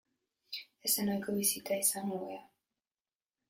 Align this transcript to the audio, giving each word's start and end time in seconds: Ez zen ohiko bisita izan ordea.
Ez 0.87 0.91
zen 0.95 1.11
ohiko 1.15 1.37
bisita 1.37 1.79
izan 1.85 2.11
ordea. 2.19 2.43